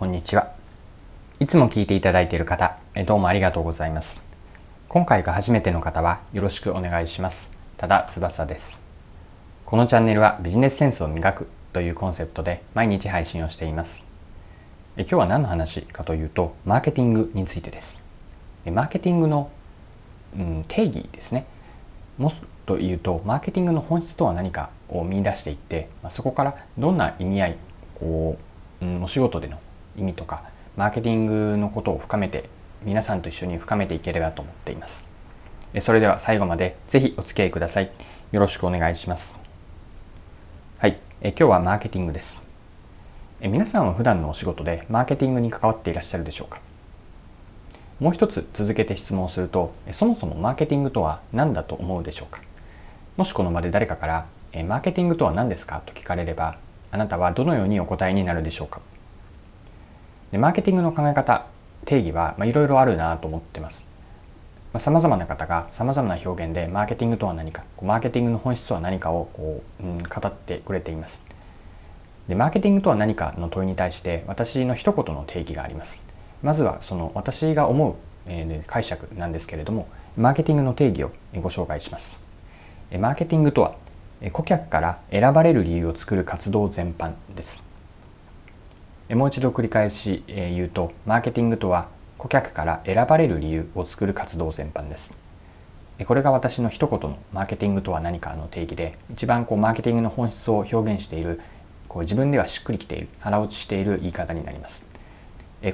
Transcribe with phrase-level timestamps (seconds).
[0.00, 0.54] こんにちは。
[1.40, 4.22] いつも聞いていただいている方どうもありがとうございます。
[4.88, 7.50] 今回が初めての方はよろしくお願いします。
[7.76, 8.80] ただ翼です。
[9.66, 14.02] このチャンネルはビジネスセンスを磨くというコンセプトで毎日配信をしています。
[14.96, 18.00] 今日は何の話かというとマーケティングについてです。
[18.64, 19.50] マーケティングの、
[20.34, 21.44] うん、定義ですね。
[22.16, 27.56] もっと言うとマーケティングの本質とは何かを見出していって、ま、そこからどんな意味合い
[27.96, 28.38] こ
[28.80, 29.58] う、うん、お仕事での
[30.00, 30.42] 意味とか
[30.76, 32.48] マーケティングのことを深めて
[32.82, 35.06] 皆さんと一緒に深めていければと思っています。
[35.78, 37.90] それでは最後までぜひお付き合いください。
[38.32, 39.38] よろしくお願いします。
[40.78, 40.98] はい。
[41.20, 42.42] え今日はマーケティングです。
[43.40, 46.60] え皆さんは普段のお仕事でマーケティングに関わっていらっしゃるでしょうか？
[48.00, 52.40] もう一つ続けて質問するとそもそもマーケティングとは何だと思うでしょうか？
[53.18, 54.26] もしこの場で誰かから
[54.66, 55.82] マーケティングとは何ですか？
[55.84, 56.56] と聞かれれば
[56.90, 58.80] あなたはどのようにお答えになるでしょうか？
[60.32, 61.46] でマーケティングの考え方
[61.84, 63.86] 定義はいろいろあるなと思ってます。
[64.78, 71.24] さまざ、まな方がさまざまな表現でマーケティングとは何かマーケティングの本質とは何かをこう、うん、語ってくれています。
[72.28, 76.00] でマーケティングとは何かの問いに対して私の一言の定義があります。
[76.42, 77.94] まずはその私が思う、
[78.26, 82.14] えー、解釈なんですけれどもマーケティングの定義をご紹介します。
[82.96, 83.74] マーケティングとは
[84.32, 87.69] 顧客から選ばれる理由を作る活動全般です。
[89.10, 95.16] もう一度繰り返し言うとマーケティングとは顧客から選ばれる理由を作る活動全般です。
[96.06, 101.40] これが私の一言のマーケティングとは何かの定義で一番こうマーケティングの本質を表現している
[101.88, 104.86] こう自分ではしっくりきている腹落ちしている言い方になります。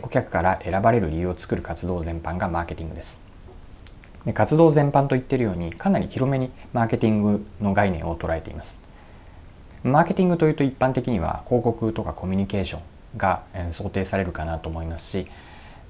[0.00, 3.20] 顧客から選ばれる理由を作る活動全般がマーケティングです。
[4.24, 8.78] で活動全般と言っているようにかなり広めにマーケティングの概念を捉えています。
[9.84, 15.26] マーケティングというと一般的には広告とかコミュニケーションが想定されるかなと思いますし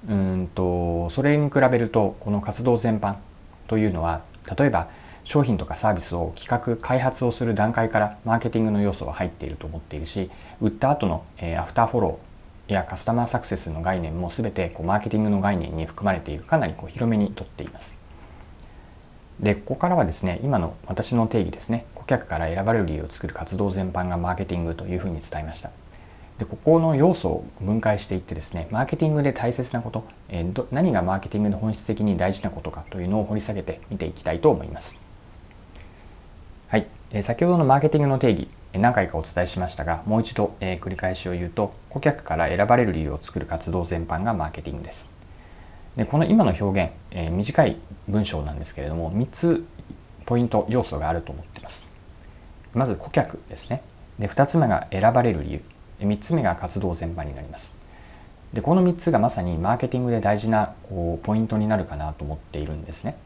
[0.09, 3.17] うんとそれに比べるとこの活動全般
[3.67, 4.23] というのは
[4.57, 4.89] 例えば
[5.25, 17.99] 商品とかサービスを企画開発をする段階からマーケティングの要素は入っていると思っているし売った後の、えアフターフォローやカスタマーサクセスの概念も全てこうマーケティングの概念に含まれているかなりこう広めにとっています。
[19.41, 25.71] でここからはですね今の私の定義ですね顧客から選ばれる理由を作る活動全般がマーケティングというふうに伝えました。
[26.39, 34.99] でここの要素を分解していってですねマーケティングで大切なこと、えー、ど何がマーケティングの本質的に大事なことかというのを掘り下げて見ていきたいと思います。
[36.69, 45.09] はい、えー、先ほどのマーケティングの定義何回かお伝えしましたがもう一度、え、繰り返しを言うと顧客から選ばれる理由を作る活動全般がマーケティングです。
[45.97, 49.65] でこの今の表現、え、短い文章なんですけれども3つ
[50.27, 51.87] ポイント要素があると思っています。
[52.75, 53.83] まず顧客ですね。
[54.19, 55.63] で2つ目が選ばれる理由
[56.01, 57.75] 3つ目が活動全般になります。
[58.53, 63.17] でこの3つがまさにマーケティングで大事なこうポイントになるかなと思っているんですね。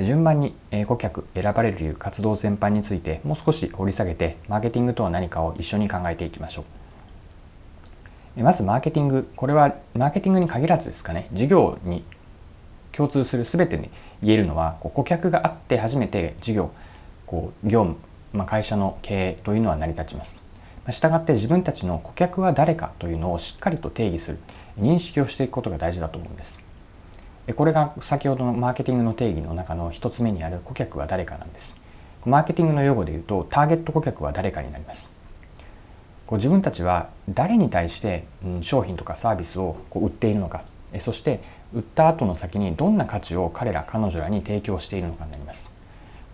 [0.00, 0.54] 順番に
[0.86, 8.42] 顧客選ばれる理由活動全般についてもう少し掘り下げてマーケティングとは何かを一緒に考えていきましょう。
[8.42, 12.02] まずマーケティングこれはマーケティングに限らずですかね事業に
[12.90, 13.90] 共通する全てに
[14.22, 16.72] 言えるのは顧客があって初めて事業
[17.26, 17.96] こう業務、
[18.32, 20.43] まあ、会社の経営というのは成り立ちます。
[20.92, 24.38] したがって自分たちの顧客は誰かというのをしっかりと定義する。
[24.78, 26.58] 認識をしていくことが大事だと思うんです。
[27.56, 31.76] これが先ほどのマーケティングの定義の中の一つ目にある顧客は誰かなんです。
[32.24, 35.10] マーケティングの用語で言うとターゲット顧客は誰かになります。
[36.26, 38.24] こう自分たちは誰に対して、
[38.62, 40.64] 商品とかサービスをこう売っているのか。
[41.00, 41.40] そして
[41.74, 45.73] 売った後の先にどんな価値を彼ら彼女らに提供しているのかになります。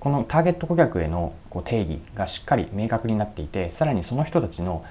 [0.01, 4.83] このターゲット顧客へのこう定義がしっかり明確になっていてさらにその人たちの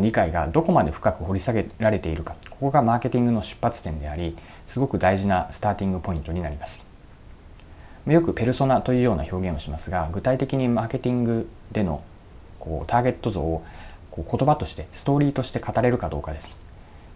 [0.00, 4.36] 理解がどこまで深く掘り下げられているかここがマーケティングの出発点であり
[4.68, 6.84] すごく大事なスターティングポイントになります。
[8.06, 12.02] よくペルソナというような表現をしますが具体的にマーケティングでの
[12.60, 13.64] こうターゲット像を
[14.10, 16.54] こう言葉としてストーリーとして語れるかどうかです。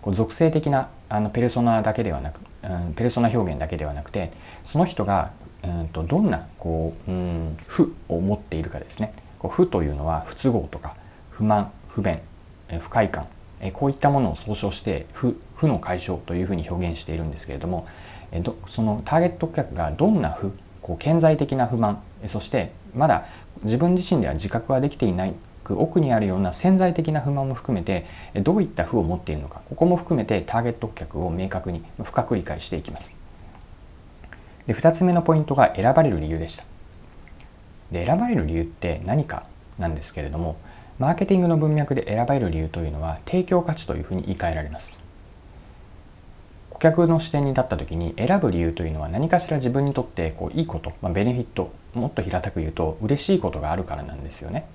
[0.02, 4.32] こう属性的なあのペルソナだけではなく、うん、ペルソナ表現だけではなくて
[4.64, 5.30] その人が
[5.64, 10.94] うんとどんなこう、うん、負を持っているかですねこう負というのは不都合とか
[11.30, 12.20] 不満不便
[12.80, 13.26] 不快感
[13.72, 17.88] こういったものを総称して負負の解消というふうに表現しているんですけれども
[18.42, 23.26] どそのターゲット顧客がどんな負こう顕在的な不満そしてまだ
[23.64, 25.34] 自分自身では自覚はできていない
[25.70, 28.06] 奥にあるような潜在的な不満も含めて
[28.42, 33.27] どういった負を持っているのかここも含めてターゲット顧客を明確に深く理解していきます。
[34.68, 36.64] で2つ目のポイントが選ばれる理由でした。
[37.90, 39.46] で選ばれる理由って何か
[39.78, 40.58] なんですけれども
[40.98, 45.00] マーケティングの文脈で選ばれる理由というのは提供価値というふうに言い換えられます。
[46.68, 54.66] 顧客の視点に立った時に選ぶ理由というのは何かしら自分にとってこういいこと、まあ、ベネフィットもっと平たく言うと嬉しいことがあるからなんですよね。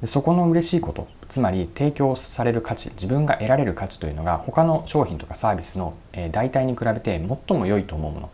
[0.00, 5.94] でそこの嬉しいことつまり提供される価値自分が得られる価値というのが他の商品とかサービスの
[6.32, 8.30] 代替に比べて最も良いと思うもの。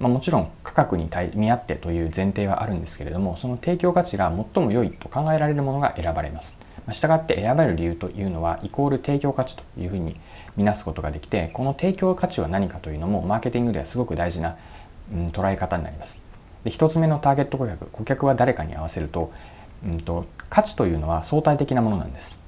[0.00, 6.56] まあ、もちろん価格に見合ってという前提はあるんですけれどもその提供価値が最も良いと考えられるものが選ばれます。
[6.86, 10.16] まあ、したがって選ばれる理由というのはイコール提供価値というふうに
[10.56, 14.56] 見なすことができてこの提供価値は何かというのもマーケティングではすごく大事な、
[15.12, 16.20] うん、捉え方になります。
[16.64, 19.30] で1つ目のターゲット顧客顧客は誰かに合わせると,、
[19.84, 22.38] うんと価値というのは相対的なものなんです。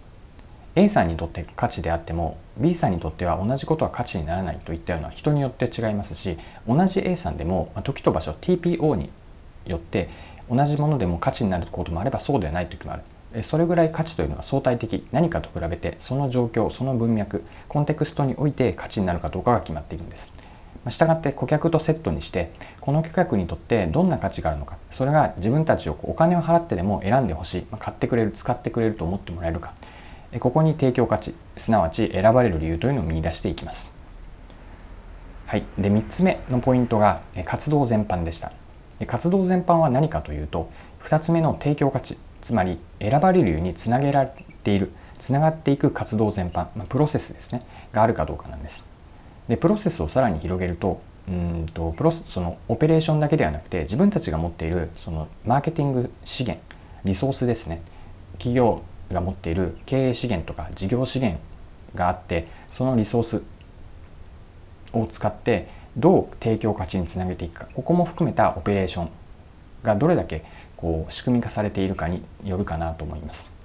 [0.76, 6.36] A さんにとって価値であっても B さんにとっては同じことは価値にならないといったような人によって違いますし
[6.68, 9.10] 同じ A さんでも時と場所 TPO に
[9.66, 10.08] よって
[10.48, 13.02] 同じものでも価値になることもあればそうではない時もある。
[13.42, 20.32] それぐらい価値というのは相対的何かと比べてその状況その文脈コンテクストにおいて価値になるかどうかが決まっているんです。
[20.88, 22.50] したがって顧客とセットにして
[22.80, 24.78] この顧客にとってどんな価値があるのか。
[24.90, 27.66] それが自分たちをお金を払ってでも選んでほしい。
[27.78, 29.74] 買ってくれる使ってくれると思ってもらえるか。
[30.38, 33.92] ここに提供価値すなわち選ばれる理由というのを見出していきます。
[35.46, 38.52] はい、で3つ目のポイントが活動全般でした。
[39.06, 40.70] 活動全般は何かというと
[41.02, 44.32] 2つ目の提供価値つまり選ばれる理由につなげられ
[44.62, 47.62] ているつながっていく活動全般、プロセスですね
[47.92, 48.84] があるかどうかなんです。
[49.48, 56.64] でプロセスをさらに広げるとうんとプロそのオペレーションだけではなくて自分たちが持っているそのマーケティング資源
[57.04, 57.82] リソースですね。
[58.34, 61.40] 企業が持っている経営資源とか事業資源
[61.94, 63.42] があってそのリソース
[64.92, 69.10] を使ってどう提供価値につなげていくかここも含めたオペレーション
[69.82, 70.44] がどれだけ
[70.76, 73.60] こう仕組み化されているかによるかなと思います。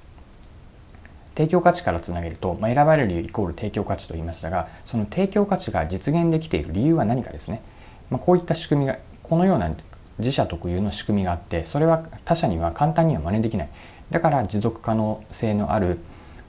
[1.36, 7.62] 提供価値からつなげると、まあ、選ばれる理由イコール提供価値と言いましたがその提供価値が実現できている理由は何かですね、
[8.09, 9.69] まあ、こういった仕組みがこのような
[10.18, 13.69] 自社特有の仕組みがあってそれは他社には簡単には真似できない
[14.12, 16.00] だから持続可能性のある、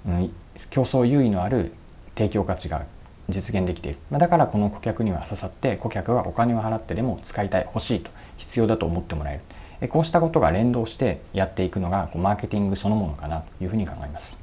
[0.06, 0.32] うん、
[0.70, 1.72] 競争優位のある
[2.14, 2.84] 提供価値が
[3.28, 9.34] 実現できている、まあ、だからこの顧客には刺さって顧客はお金を払ってでも使いたい欲しいと必要だと思ってもらえ
[9.80, 9.88] る。
[9.88, 14.38] こうしたことが連動してやっていくのがマーケティングそのものかなというふうに考えます。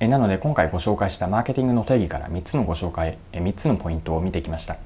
[0.00, 4.76] なので今回ご紹介したマーケティングの定義から3つのご紹介3つのポイントを見てきました。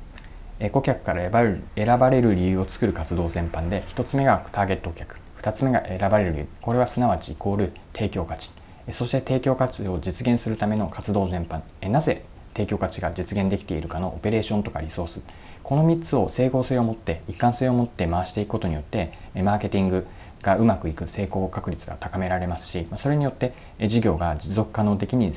[0.72, 1.30] 顧客から
[1.74, 5.21] 選ばれる理由を作る活動全般で1つ目がターゲット顧客。
[5.42, 6.46] 2つ目が選ばれる理由。
[6.60, 8.50] これはすなわちイコール提供価値。
[8.90, 11.62] そして提供価値を実現するための活動全般。
[11.88, 12.24] なぜ
[12.54, 15.20] 提供価値が実現できているかのオペレーションとかリソース。
[15.64, 20.06] この3つを整合性を持って一貫性を持って回していくことによってマーケティング
[20.42, 23.54] がうまくいく成功確率が高められますしそれによって
[23.86, 25.32] 事業が持続可能的に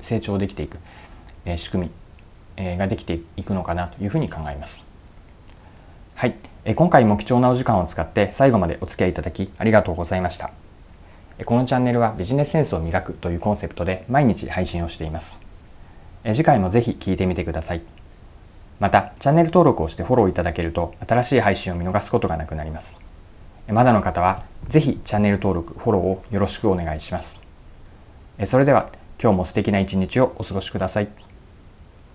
[0.00, 0.78] 成長できていく
[1.56, 1.90] 仕組
[2.56, 4.86] みができていくのかなというふうに考えます。
[6.14, 6.34] はい、
[6.64, 10.50] 今回も貴重なお時間を使って最後までお付き合いいただきありがとうございました。
[11.46, 15.38] このチャンネルはビジネスセンスを磨くというコンセプトで毎日配信をしています。
[16.32, 17.82] 次回もぜひ聴いてみてください。
[18.78, 22.98] また、チャンネル登録をしてフォローいただけると新しい配信を見逃すことがなくなります。
[23.68, 27.40] まだの方はぜひチャンネル登録、フォローをよろしくお願いします。
[28.44, 28.90] それでは
[29.22, 31.29] 今日も素敵な一日をお過ごしください。